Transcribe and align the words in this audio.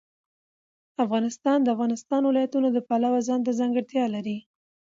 افغانستان 1.05 1.57
د 1.61 1.63
د 1.65 1.67
افغانستان 1.75 2.21
ولايتونه 2.25 2.67
د 2.71 2.77
پلوه 2.87 3.19
ځانته 3.27 3.51
ځانګړتیا 3.59 4.05
لري. 4.15 4.37